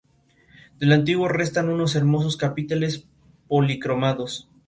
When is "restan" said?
1.27-1.69